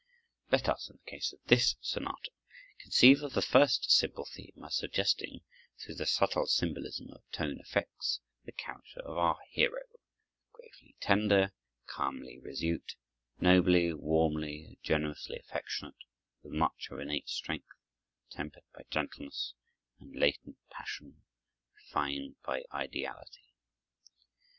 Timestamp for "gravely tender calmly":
10.53-12.39